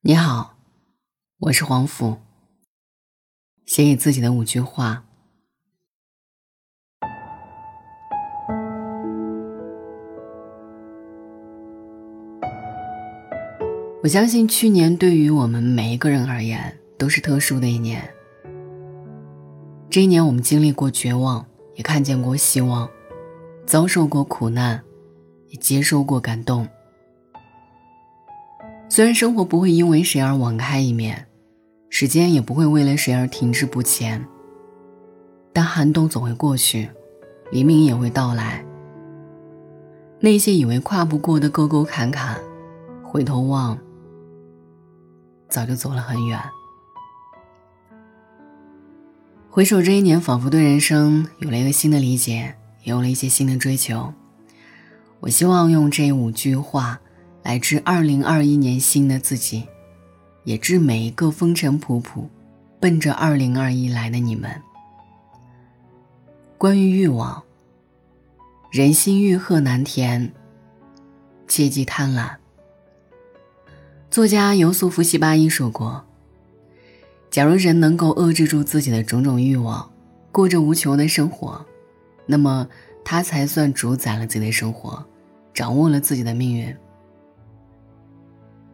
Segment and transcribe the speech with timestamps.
[0.00, 0.54] 你好，
[1.38, 2.18] 我是黄甫。
[3.66, 5.04] 写给自己的五句话。
[14.00, 18.08] 我相信去年对于我们每一个人而言都是特殊的一年。
[19.90, 21.44] 这一年，我们经历过绝望，
[21.74, 22.88] 也看见过希望，
[23.66, 24.80] 遭受过苦难，
[25.48, 26.68] 也接受过感动。
[28.90, 31.26] 虽然生活不会因为谁而网开一面，
[31.90, 34.26] 时间也不会为了谁而停滞不前，
[35.52, 36.88] 但寒冬总会过去，
[37.52, 38.64] 黎明也会到来。
[40.20, 42.40] 那些以为跨不过的沟沟坎坎，
[43.02, 43.78] 回头望，
[45.48, 46.40] 早就走了很远。
[49.50, 54.14] 回首这一年，仿佛对人生有了一个新的理解，也有了一些新的追求。
[55.20, 57.00] 我希望用这五句话。
[57.48, 59.66] 来至二零二一年新的自己，
[60.44, 62.26] 也致每一个风尘仆仆、
[62.78, 64.50] 奔着二零二一来的你们。
[66.58, 67.42] 关于欲望，
[68.70, 70.30] 人心欲壑难填，
[71.46, 72.32] 切忌贪婪。
[74.10, 76.04] 作家尤素夫·西巴伊说过
[77.32, 79.90] ：“假如人能够遏制住自己的种种欲望，
[80.30, 81.64] 过着无穷的生活，
[82.26, 82.68] 那么
[83.02, 85.02] 他才算主宰了自己的生活，
[85.54, 86.76] 掌握了自己的命运。”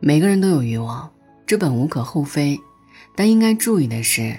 [0.00, 1.10] 每个人都有欲望，
[1.44, 2.58] 这本无可厚非，
[3.16, 4.38] 但应该注意的是，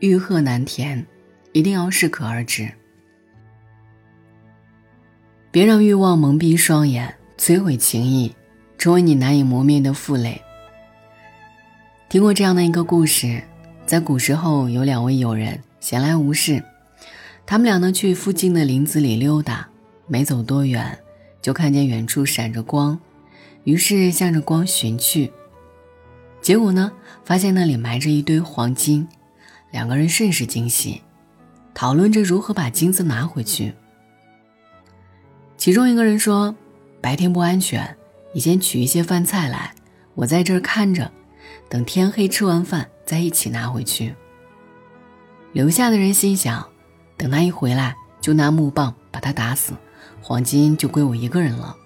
[0.00, 1.06] 欲壑难填，
[1.52, 2.70] 一定要适可而止。
[5.50, 8.34] 别让欲望蒙蔽双眼，摧毁情谊，
[8.76, 10.40] 成为你难以磨灭的负累。
[12.08, 13.42] 听过这样的一个故事，
[13.86, 16.62] 在古时候有两位友人闲来无事，
[17.46, 19.66] 他们俩呢去附近的林子里溜达，
[20.06, 20.98] 没走多远，
[21.40, 23.00] 就看见远处闪着光。
[23.64, 25.32] 于是向着光寻去，
[26.40, 26.90] 结果呢，
[27.24, 29.06] 发现那里埋着一堆黄金，
[29.70, 31.02] 两个人甚是惊喜，
[31.74, 33.74] 讨论着如何把金子拿回去。
[35.56, 36.54] 其中一个人说
[37.02, 37.96] ：“白天不安全，
[38.32, 39.74] 你先取一些饭菜来，
[40.14, 41.12] 我在这儿看着，
[41.68, 44.14] 等天黑吃完饭再一起拿回去。”
[45.52, 46.66] 留下的人心想
[47.18, 49.74] ：“等他一回来，就拿木棒把他打死，
[50.22, 51.76] 黄金就归我一个人了。”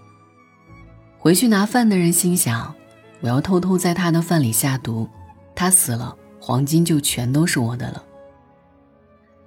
[1.24, 2.74] 回去拿饭的人心想
[3.22, 5.08] ：“我要偷偷在他的饭里下毒，
[5.54, 8.04] 他死了，黄金就全都是我的了。”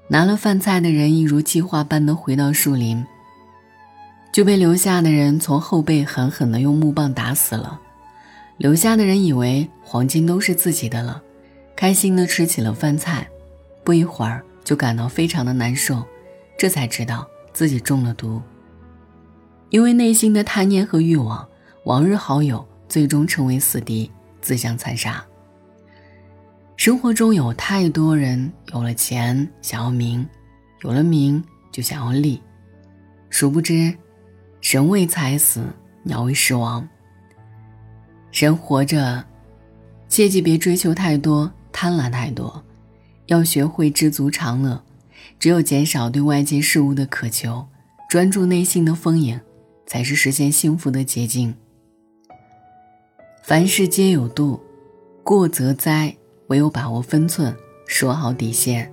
[0.10, 3.06] 拿了饭菜的人一如计划般的回到树林，
[4.34, 7.80] 就被留下的人从后背狠狠的用木棒打死了。
[8.58, 11.22] 留下的人以为黄金都是自己的了，
[11.76, 13.30] 开心的吃起了饭菜，
[13.84, 16.04] 不一会儿就感到非常的难受，
[16.58, 18.42] 这才知道自己中了毒，
[19.70, 21.48] 因为内心的贪念和欲望。
[21.88, 24.12] 往日好友最终成为死敌，
[24.42, 25.26] 自相残杀。
[26.76, 30.28] 生活中有太多人有了钱想要名，
[30.82, 32.44] 有了名就想要利，
[33.30, 33.96] 殊不知，
[34.62, 35.64] 人为财死，
[36.04, 36.86] 鸟为食亡。
[38.34, 39.24] 人活着，
[40.10, 42.62] 切记别追求太多，贪婪太多，
[43.28, 44.84] 要学会知足常乐。
[45.40, 47.66] 只有减少对外界事物的渴求，
[48.10, 49.40] 专注内心的丰盈，
[49.86, 51.56] 才是实现幸福的捷径。
[53.48, 54.60] 凡事皆有度，
[55.24, 56.14] 过则灾。
[56.48, 58.92] 唯有把握分寸，说好底线，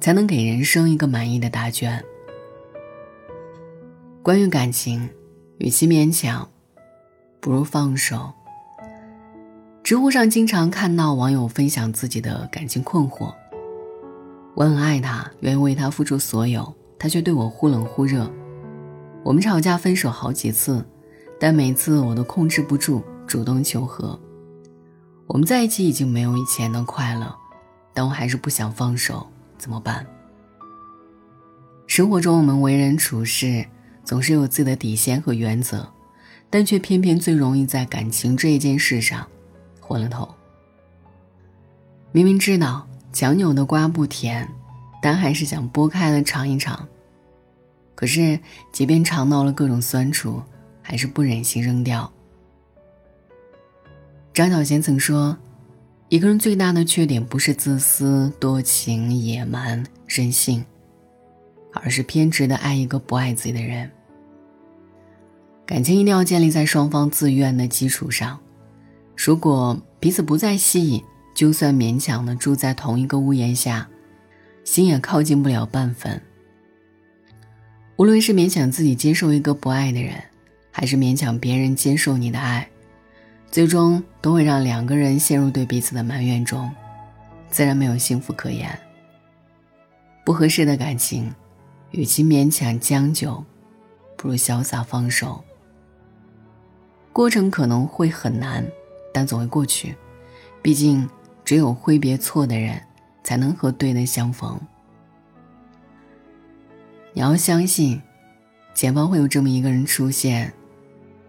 [0.00, 2.04] 才能给人生一个满意的答卷。
[4.20, 5.08] 关于感情，
[5.58, 6.48] 与其勉强，
[7.38, 8.32] 不如放手。
[9.84, 13.32] 知乎上经常看到网友分享自己的感情困惑：
[14.56, 18.28] 我很爱他，愿意为他付出所有，他却对我忽冷忽热。
[19.22, 20.84] 我们吵架分手好几次，
[21.38, 23.00] 但每次我都控制不住。
[23.28, 24.18] 主动求和，
[25.26, 27.32] 我们在一起已经没有以前的快乐，
[27.92, 29.24] 但我还是不想放手，
[29.58, 30.04] 怎么办？
[31.86, 33.62] 生活中我们为人处事
[34.02, 35.86] 总是有自己的底线和原则，
[36.48, 39.26] 但却偏偏最容易在感情这一件事上
[39.78, 40.26] 昏了头。
[42.10, 44.48] 明明知道强扭的瓜不甜，
[45.02, 46.88] 但还是想剥开了尝一尝。
[47.94, 48.40] 可是
[48.72, 50.42] 即便尝到了各种酸楚，
[50.80, 52.10] 还是不忍心扔掉。
[54.32, 55.36] 张小娴曾说
[56.08, 60.64] ：“一个人最大的缺点不是自私、多情、野蛮、任性，
[61.72, 63.90] 而是偏执的爱一个不爱自己的人。
[65.66, 68.38] 感情一定要建立在双方自愿的基础上。
[69.16, 71.02] 如果彼此不再吸引，
[71.34, 73.88] 就算勉强的住在同一个屋檐下，
[74.62, 76.22] 心也靠近不了半分。
[77.96, 80.14] 无论是勉强自己接受一个不爱的人，
[80.70, 82.68] 还是勉强别人接受你的爱。”
[83.50, 86.70] 最终都会让两个人陷入对彼此的埋怨中，
[87.48, 88.78] 自然没有幸福可言。
[90.24, 91.34] 不合适的感情，
[91.90, 93.42] 与其勉强将就，
[94.16, 95.42] 不如潇洒放手。
[97.12, 98.64] 过程可能会很难，
[99.12, 99.96] 但总会过去。
[100.60, 101.08] 毕竟，
[101.44, 102.80] 只有挥别错的人，
[103.24, 104.60] 才能和对的相逢。
[107.14, 108.00] 你要相信，
[108.74, 110.52] 前方会有这么一个人出现，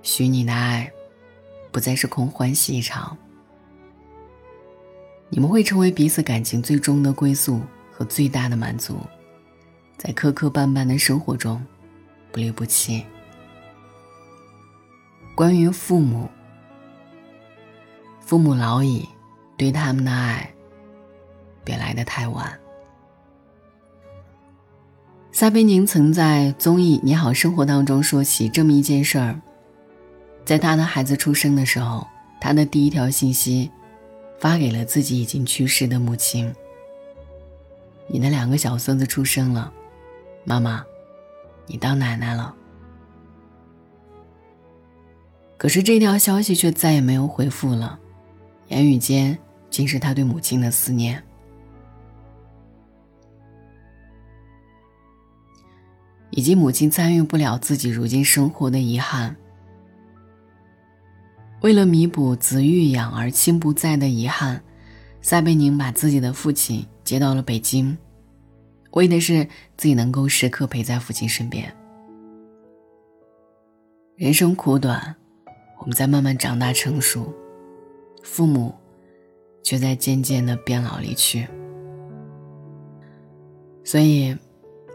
[0.03, 0.91] 许你的爱，
[1.71, 3.17] 不再是空欢喜一场。
[5.29, 7.61] 你们会成为彼此感情最终的归宿
[7.91, 8.99] 和最大的满足，
[9.97, 11.63] 在磕磕绊绊的生活中，
[12.31, 13.05] 不离不弃。
[15.35, 16.29] 关于父母，
[18.19, 19.07] 父母老矣。
[19.57, 20.49] 对他们的爱，
[21.65, 22.57] 别来得太晚。
[25.33, 29.41] 撒贝宁曾在综艺《你好生活》当中说起这么一件事儿：
[30.49, 32.07] 在他的孩子出生的时候，
[32.41, 33.69] 他的第一条信息
[34.39, 36.51] 发给了自己已经去世的母亲
[38.09, 39.71] ：“你的两个小孙子出生了，
[40.43, 40.83] 妈妈，
[41.67, 42.55] 你当奶奶了。”
[45.55, 47.99] 可是这条消息却再也没有回复了，
[48.69, 49.37] 言语间。
[49.69, 51.23] 竟是他对母亲的思念，
[56.31, 59.35] 以及母亲参与不了自己如今生活的遗憾。
[61.61, 64.61] 为了弥补子欲养而亲不在的遗憾，
[65.21, 67.97] 撒贝宁把自己的父亲接到了北京，
[68.91, 69.43] 为的是
[69.77, 71.73] 自己能够时刻陪在父亲身边。
[74.15, 75.15] 人生苦短，
[75.79, 77.33] 我们在慢慢长大成熟，
[78.23, 78.73] 父母。
[79.61, 81.45] 却在渐渐的变老离去，
[83.83, 84.35] 所以，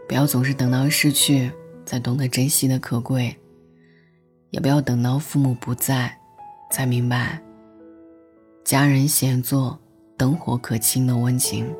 [0.07, 1.49] 不要总是等到失去
[1.85, 3.33] 才懂得珍惜的可贵，
[4.49, 6.19] 也不要等到父母不在，
[6.75, 7.41] 才明白
[8.65, 9.79] 家人闲坐、
[10.17, 11.73] 灯火可亲的温情。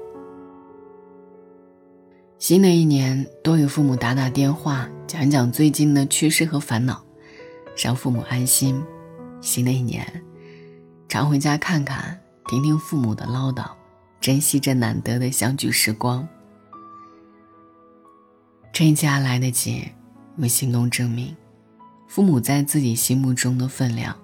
[2.38, 7.04] 新的一年，多与父母打打电话，讲讲最近的趣事和烦恼，
[7.76, 8.82] 让父母安心。
[9.42, 10.08] 新的一年，
[11.10, 12.18] 常回家看看。
[12.48, 13.66] 听听父母的唠叨，
[14.22, 16.26] 珍惜这难得的相聚时光。
[18.72, 19.90] 趁一还来得及，
[20.38, 21.36] 用行动证明
[22.08, 24.16] 父母在自己心目中的分量。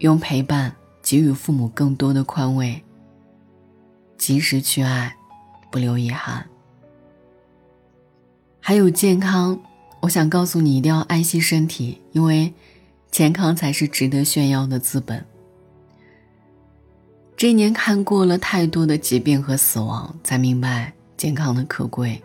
[0.00, 2.82] 用陪伴给予父母更多的宽慰。
[4.18, 5.16] 及时去爱，
[5.70, 6.46] 不留遗憾。
[8.60, 9.58] 还有健康，
[10.00, 12.52] 我想告诉你，一定要爱惜身体，因为
[13.10, 15.24] 健康才是值得炫耀的资本。
[17.34, 22.22] 这一年看过了太多的疾病和死亡，才明白健康的可贵。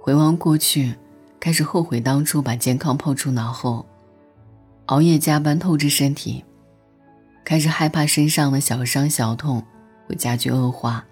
[0.00, 0.94] 回望过去，
[1.38, 3.84] 开始后悔当初把健康抛出脑后，
[4.86, 6.44] 熬夜加班透支身体，
[7.42, 9.64] 开始害怕身上的小伤小痛
[10.06, 11.04] 会加剧恶化，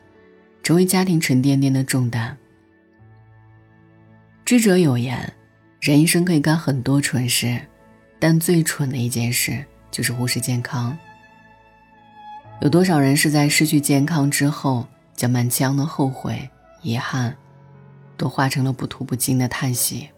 [0.62, 2.36] 成为家庭沉甸甸的重担。
[4.44, 5.32] 智者有言，
[5.80, 7.58] 人一生可以干很多蠢事，
[8.18, 10.96] 但最蠢的一件事就是忽视健康。
[12.60, 14.86] 有多少人是在失去健康之后，
[15.16, 16.46] 将满腔的后悔、
[16.82, 17.34] 遗憾，
[18.18, 20.10] 都化成了不吐不尽的叹息？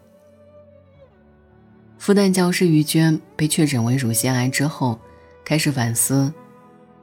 [2.05, 5.01] 复旦教师于娟被确诊为乳腺癌之后，
[5.43, 6.31] 开始反思：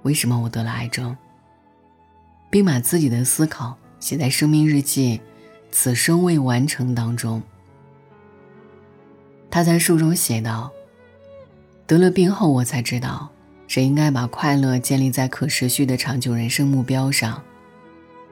[0.03, 1.17] 为什么我得了癌症？
[2.51, 5.17] 并把自己的思考写在生命日记
[5.71, 7.41] 《此生未完成》当中。
[9.49, 10.71] 他在书中写道
[11.87, 13.27] ：“得了病后，我才知道。”
[13.67, 17.41] 谁应该把快乐建立在可持续的长久人生目标上，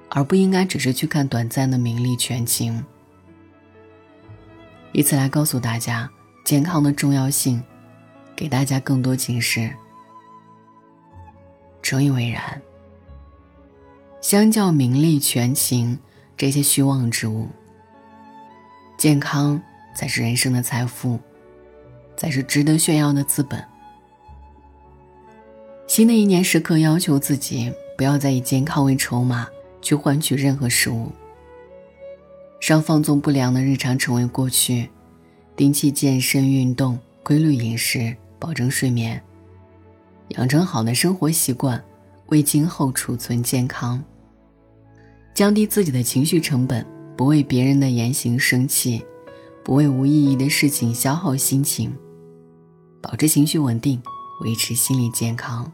[0.07, 2.85] 而不应该只是去看短暂的名利权情。
[4.91, 6.07] 以此来告诉大家
[6.49, 7.61] 健康的重要性，
[8.35, 9.71] 给大家更多警示。
[11.83, 12.59] 诚以为然。
[14.19, 15.99] 相较名利权情
[16.35, 17.47] 这些虚妄之物，
[18.97, 19.61] 健康
[19.93, 21.19] 才是人生的财富，
[22.17, 23.63] 才是值得炫耀的资本。
[25.85, 29.47] 新的一年，时刻要求自己，不要再以健康为筹码
[29.83, 31.11] 去换取任何事物。
[32.59, 34.89] 让放纵不良的日常成为过去，
[35.59, 39.21] 定期健身运动，规律饮食，保证睡眠，
[40.29, 41.83] 养成好的生活习惯，
[42.27, 44.01] 为今后储存健康。
[45.33, 46.85] 降低自己的情绪成本，
[47.17, 49.03] 不为别人的言行生气，
[49.61, 51.93] 不为无意义的事情消耗心情，
[53.01, 54.01] 保持情绪稳定，
[54.39, 55.69] 维持心理健康。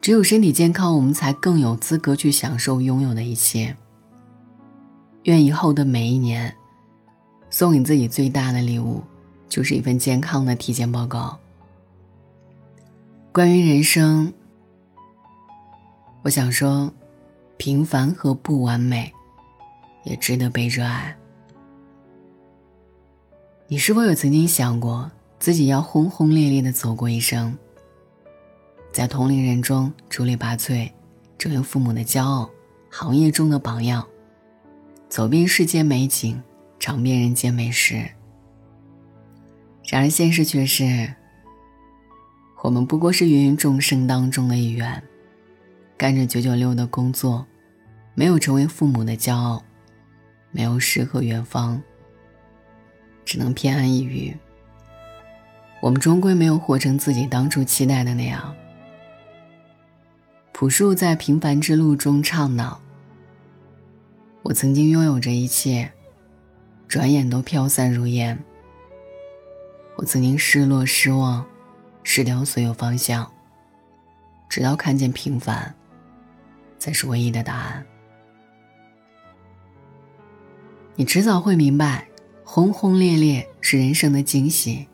[0.00, 3.76] 只有身体健康，我们才更有资格去享受拥有的一切。
[5.22, 6.52] 愿以后的每一年，
[7.52, 9.02] 送给自己最大的礼物，
[9.46, 11.38] 就是一份健康的体检报告。
[13.30, 14.32] 关于人生，
[16.22, 16.90] 我想说，
[17.58, 19.12] 平凡和不完美，
[20.04, 21.14] 也值得被热爱。
[23.68, 27.54] 你是否有曾经想过，自己要轰轰烈烈的走过一生，
[28.92, 30.90] 在同龄人中出类拔萃，
[31.38, 32.48] 成为父母的骄傲，
[32.88, 34.06] 行业中的榜样，
[35.10, 36.42] 走遍世间美景，
[36.82, 37.94] 尝遍人间美食？
[39.88, 41.14] 然而现实却是，
[42.64, 45.00] 我们不过是芸芸众生当中的一员，
[45.96, 47.46] 干着九九六的工作，
[48.16, 49.62] 没有成为父母的骄傲，
[50.50, 51.80] 没有诗和远方。
[53.24, 54.36] 只能偏安一隅。
[55.80, 58.52] 我们终归没有活成自己当初期待的那样。
[60.50, 62.80] 朴树在平凡之路中唱道
[64.42, 65.92] ：“我曾经拥有着一切，
[66.92, 68.38] 转眼都飘散如烟。
[69.96, 71.42] 我曾经失落、失望，
[72.02, 73.32] 失掉所有方向，
[74.46, 75.74] 直到看见平凡，
[76.78, 77.86] 才是唯一的答案。
[80.94, 82.06] 你迟早会明白。”
[82.44, 84.86] 轰轰烈烈是人生的惊喜，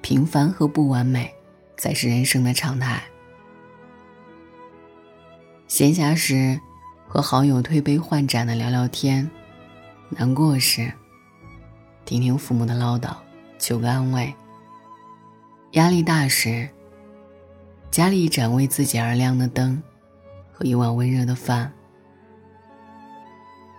[0.00, 1.30] 平凡和不完美
[1.76, 3.02] 才是人生的常态。
[5.66, 6.58] 闲暇时，
[7.06, 9.28] 和好友推杯换盏的聊聊天；
[10.08, 10.90] 难过时，
[12.08, 13.14] 听听父母的唠叨，
[13.58, 14.32] 求个安慰；
[15.72, 16.66] 压力大时，
[17.90, 19.82] 家里一盏为自己而亮的灯，
[20.50, 21.70] 和一碗温热的饭。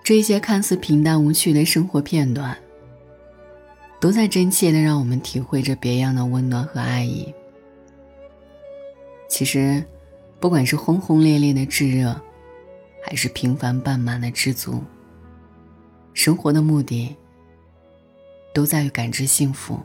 [0.04, 2.56] 这些看似平淡无趣的生活片段。
[4.00, 7.34] 都在真切的让我们体会着别样的温暖和爱意。
[9.28, 9.84] 其实，
[10.40, 12.16] 不管是轰轰烈烈的炙热，
[13.04, 14.84] 还是平凡半满的知足，
[16.14, 17.16] 生活的目的
[18.54, 19.80] 都在于感知幸福。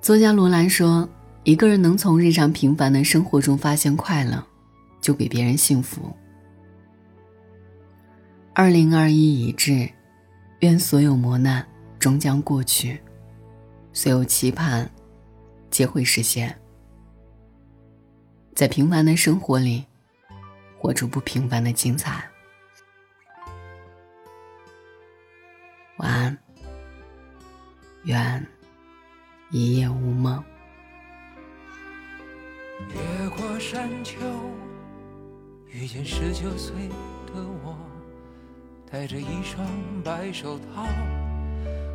[0.00, 1.08] 作家罗兰说
[1.44, 4.44] ：“一个人能从日常平凡的生活中发现快乐，
[5.00, 6.14] 就比别人幸福。”
[8.54, 9.88] 二零二一已至。
[10.60, 11.66] 愿所有磨难
[11.98, 12.98] 终将过去，
[13.92, 14.90] 所有期盼
[15.68, 16.58] 皆会实现。
[18.54, 19.84] 在平凡的生活里，
[20.78, 22.24] 活出不平凡的精彩。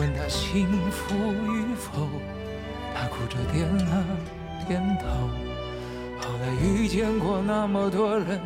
[0.00, 2.08] 问他幸福与否，
[2.94, 4.02] 他哭着点了
[4.66, 5.04] 点头。
[6.18, 8.40] 后来遇见过那么多人，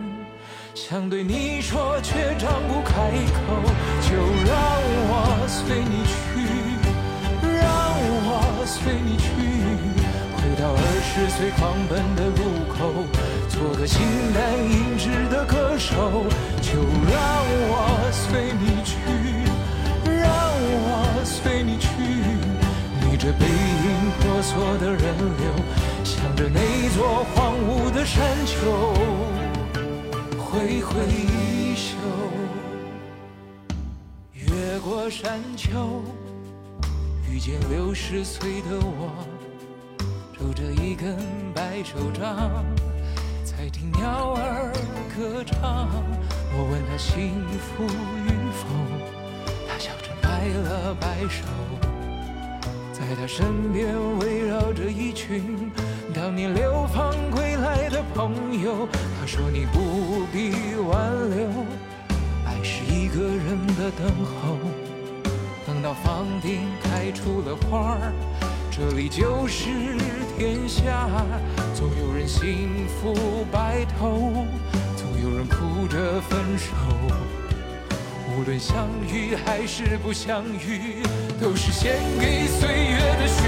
[0.74, 3.38] 想对你说却张不开口。
[4.02, 4.52] 就让
[5.06, 6.42] 我随你去，
[7.46, 7.62] 让
[8.26, 9.30] 我随你去。
[10.34, 13.06] 回到二十岁狂奔的路口，
[13.48, 14.02] 做个形
[14.34, 16.26] 单影只的歌手，
[16.60, 17.14] 就让
[17.70, 18.98] 我随你去，
[21.24, 21.88] 随你去。
[23.10, 25.46] 逆着背影婆娑的人流，
[26.04, 26.60] 向着那
[26.96, 28.92] 座荒芜的山丘
[30.36, 31.96] 挥挥衣袖，
[34.32, 36.02] 越过山丘，
[37.30, 39.24] 遇见六十岁的我。
[40.36, 41.16] 拄着一根
[41.54, 42.64] 白手杖，
[43.44, 44.72] 在听鸟儿
[45.16, 45.88] 歌唱。
[46.56, 48.66] 我问他幸福与否，
[50.52, 51.42] 了摆手。
[52.92, 55.70] 在他身边围绕着一群
[56.14, 58.88] 当年流放归来的朋友。
[59.20, 60.52] 他说你不必
[60.88, 61.48] 挽留，
[62.46, 64.56] 爱是一个人的等候，
[65.66, 68.12] 等到房顶开出了花儿。
[68.70, 69.68] 这里就是
[70.36, 71.08] 天下，
[71.74, 74.46] 总有人幸福白头，
[74.96, 76.72] 总有人哭着分手。
[78.36, 81.02] 无论相遇还是不相遇，
[81.40, 83.42] 都是献给岁月的序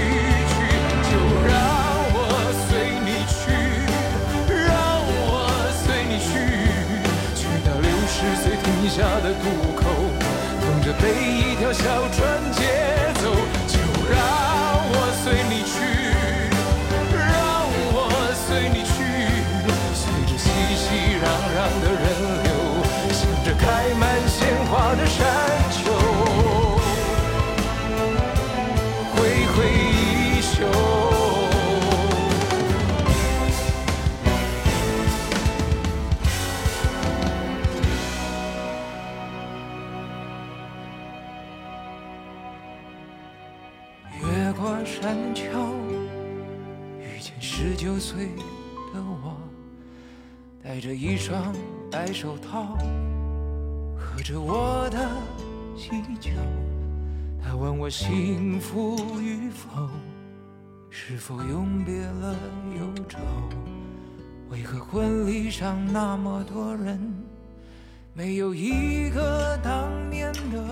[51.27, 51.53] 双
[51.91, 52.77] 白手套，
[53.97, 55.09] 喝着我的
[55.75, 55.89] 喜
[56.21, 56.31] 酒。
[57.43, 59.89] 他问我幸福与否，
[60.89, 62.33] 是否永别了
[62.79, 63.19] 忧愁？
[64.49, 66.97] 为何婚礼上那么多人，
[68.13, 70.63] 没有一个当年的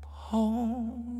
[0.00, 1.11] 朋